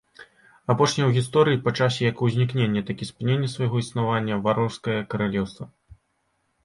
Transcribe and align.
Апошняе 0.73 1.03
ў 1.09 1.11
гісторыі 1.17 1.59
па 1.67 1.73
часе 1.79 2.01
як 2.09 2.23
узнікнення, 2.27 2.81
так 2.89 2.97
і 3.05 3.09
спынення 3.11 3.53
свайго 3.57 3.75
існавання 3.85 4.41
варварскае 4.49 4.99
каралеўства. 5.13 5.65